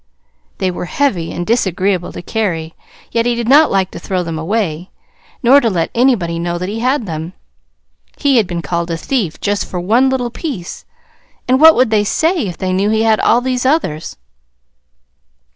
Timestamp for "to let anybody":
5.61-6.39